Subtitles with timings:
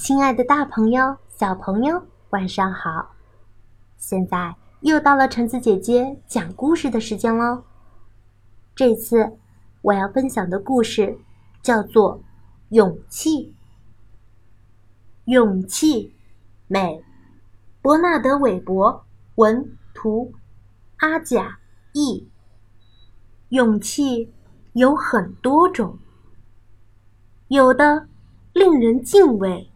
[0.00, 3.10] 亲爱的，大朋友、小朋友，晚上好！
[3.98, 7.62] 现在又到了橙子姐姐讲故事的时间喽。
[8.74, 9.36] 这次
[9.82, 11.18] 我要分享的故事
[11.60, 12.16] 叫做
[12.70, 13.52] 《勇气》。
[15.26, 16.14] 勇气，
[16.66, 17.04] 美，
[17.82, 19.04] 伯纳德·韦伯
[19.34, 20.32] 文图，
[20.96, 21.58] 阿甲
[21.92, 22.26] 译。
[23.50, 24.32] 勇气
[24.72, 25.98] 有很多种，
[27.48, 28.08] 有的
[28.54, 29.69] 令人敬畏。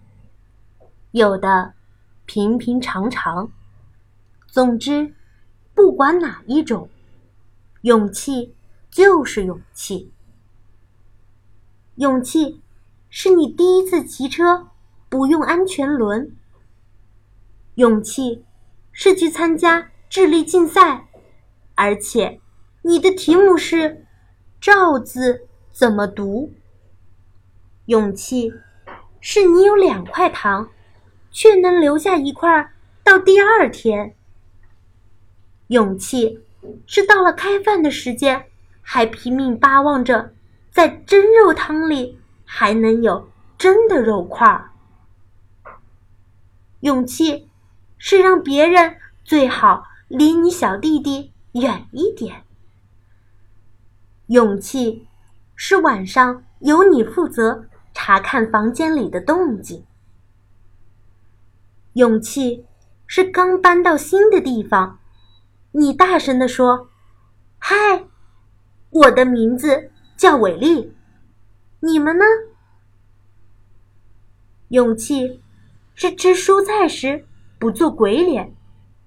[1.15, 1.75] 有的
[2.27, 3.53] 平平常常，
[4.49, 5.14] 总之，
[5.73, 6.89] 不管哪一种，
[7.82, 8.53] 勇气
[8.90, 10.13] 就是勇气。
[11.95, 12.61] 勇气
[13.09, 14.67] 是你第一次骑车
[15.09, 16.35] 不用安全轮。
[17.76, 18.45] 勇气
[18.90, 21.07] 是去参加智力竞赛，
[21.76, 22.40] 而且
[22.82, 24.04] 你的题目是
[24.61, 26.53] “赵”字怎么读。
[27.85, 28.53] 勇气
[29.21, 30.71] 是你有两块糖。
[31.35, 34.15] 却能留下一块到第二天。
[35.67, 36.41] 勇气
[36.87, 38.47] 是到了开饭的时间，
[38.81, 40.33] 还拼命巴望着
[40.71, 44.71] 在蒸肉汤里还能有真的肉块。
[46.81, 47.48] 勇气
[47.98, 52.45] 是让别人最好离你小弟弟远一点。
[54.29, 55.09] 勇气
[55.57, 59.85] 是晚上由你负责查看房间里的动静。
[61.95, 62.67] 勇气
[63.06, 64.98] 是刚搬到新的地方，
[65.70, 66.89] 你大声地说
[67.59, 67.77] ：“嗨，
[68.91, 70.92] 我的名字叫伟丽，
[71.78, 72.25] 你们呢？”
[74.70, 75.41] 勇气
[75.95, 77.28] 是吃蔬菜时
[77.61, 78.56] 不做鬼脸，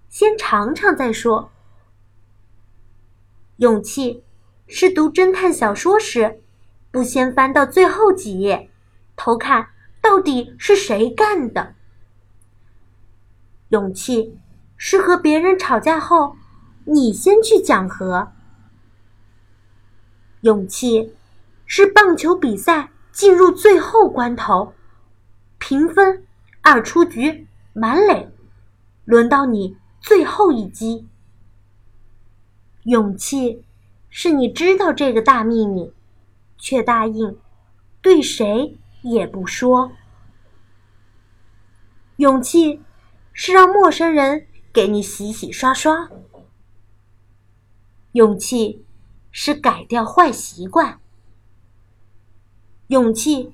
[0.08, 1.52] 先尝尝再说。
[3.58, 4.24] 勇气
[4.66, 6.42] 是读侦探小说时，
[6.90, 8.70] 不先翻到最后几页，
[9.18, 11.76] 偷看到底是谁干的。
[13.70, 14.38] 勇气
[14.78, 16.38] 是和别人吵架后，
[16.86, 18.32] 你先去讲和。
[20.42, 21.14] 勇气
[21.66, 24.74] 是棒球比赛进入最后关头，
[25.58, 26.26] 平分
[26.62, 28.32] 二出局满垒，
[29.04, 31.08] 轮到你最后一击。
[32.84, 33.66] 勇气
[34.10, 35.92] 是你知道这个大秘密，
[36.58, 37.38] 却答应
[38.02, 39.92] 对谁也不说。
[42.16, 42.82] 勇气。
[43.40, 46.10] 是让陌生人给你洗洗刷刷。
[48.14, 48.84] 勇气
[49.30, 51.00] 是改掉坏习惯。
[52.88, 53.54] 勇气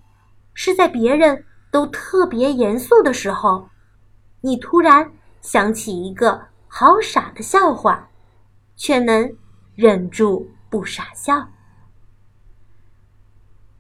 [0.54, 3.68] 是在别人都特别严肃的时候，
[4.40, 5.12] 你突然
[5.42, 8.10] 想起一个好傻的笑话，
[8.78, 9.36] 却能
[9.76, 11.50] 忍住不傻笑。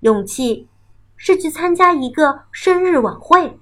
[0.02, 0.68] 勇气
[1.16, 3.58] 是去参加一个生日晚会，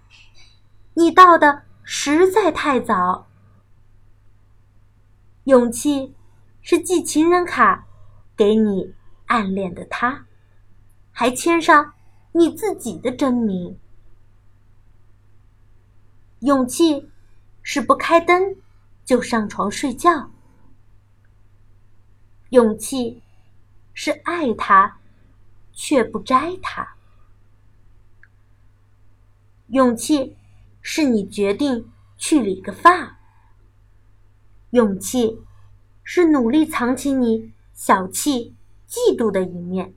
[0.95, 1.65] 你到的。
[1.83, 3.27] 实在太早。
[5.45, 6.15] 勇气
[6.61, 7.87] 是寄情人卡
[8.35, 8.93] 给你
[9.25, 10.25] 暗恋的他，
[11.11, 11.93] 还签上
[12.33, 13.77] 你自己的真名。
[16.41, 17.09] 勇气
[17.61, 18.55] 是不开灯
[19.03, 20.31] 就上床睡觉。
[22.49, 23.21] 勇气
[23.93, 24.99] 是爱他
[25.73, 26.95] 却不摘他。
[29.67, 30.37] 勇气。
[30.81, 33.19] 是你决定去理个发。
[34.71, 35.41] 勇气，
[36.03, 38.55] 是努力藏起你小气、
[38.87, 39.93] 嫉妒的一面。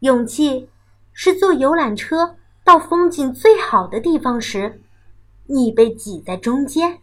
[0.00, 0.68] 勇气，
[1.12, 4.82] 是坐游览车到风景最好的地方时，
[5.46, 7.00] 你被挤在中间。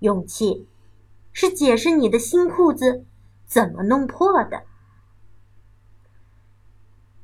[0.00, 0.66] 勇气，
[1.32, 3.04] 是解释你的新裤子
[3.46, 4.64] 怎么弄破的。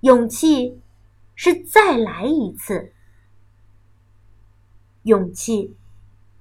[0.00, 0.80] 勇气。
[1.34, 2.92] 是再来一次。
[5.02, 5.76] 勇气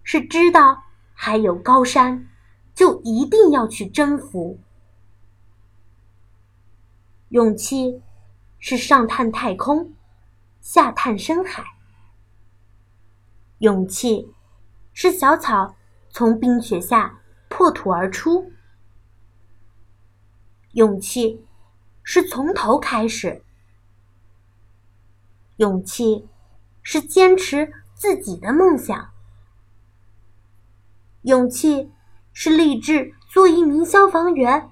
[0.03, 0.83] 是知道
[1.13, 2.29] 还有高山，
[2.73, 4.59] 就一定要去征服。
[7.29, 8.01] 勇气
[8.59, 9.93] 是上探太空，
[10.61, 11.65] 下探深海。
[13.59, 14.31] 勇气
[14.93, 15.75] 是小草
[16.09, 17.19] 从冰雪下
[17.49, 18.51] 破土而出。
[20.73, 21.45] 勇气
[22.03, 23.43] 是从头开始。
[25.63, 26.27] 勇气
[26.81, 29.13] 是坚持自己的梦想。
[31.21, 31.89] 勇气
[32.33, 34.69] 是立志做一名消防员，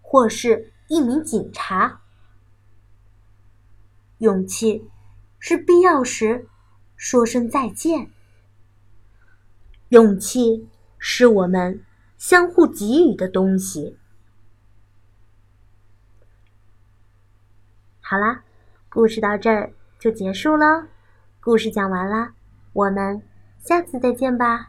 [0.00, 2.00] 或是一名警察。
[4.16, 4.88] 勇气
[5.38, 6.48] 是必要时
[6.96, 8.10] 说声再见。
[9.90, 10.66] 勇气
[10.98, 11.84] 是我们
[12.16, 13.98] 相互给予的东西。
[18.00, 18.42] 好啦，
[18.88, 19.74] 故事到这儿。
[20.00, 20.88] 就结束了。
[21.40, 22.30] 故事讲完了，
[22.72, 23.22] 我们
[23.60, 24.68] 下次再见吧。